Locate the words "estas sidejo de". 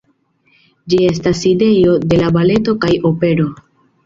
1.09-2.19